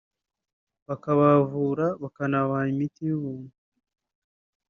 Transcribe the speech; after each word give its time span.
bakabavura 0.87 1.85
bakanabaha 2.01 2.65
imiti 2.73 3.01
y’ubuntu 3.09 3.53